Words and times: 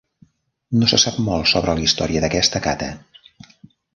No 0.83 0.87
se 0.93 0.99
sap 1.03 1.19
molt 1.27 1.51
sobre 1.51 1.77
la 1.79 1.85
història 1.87 2.23
d'aquest 2.25 2.57
"kata". 2.67 2.91